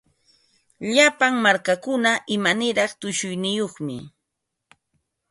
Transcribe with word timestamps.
Llapa 0.93 1.27
markakuna 1.43 2.13
imaniraq 2.35 2.91
tushuyniyuqmi. 2.99 3.97